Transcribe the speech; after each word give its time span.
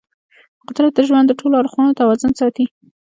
قدرت 0.67 0.91
د 0.95 0.99
ژوند 1.07 1.25
د 1.27 1.31
ټولو 1.39 1.55
اړخونو 1.61 1.97
توازن 1.99 2.31
ساتي. 2.39 2.65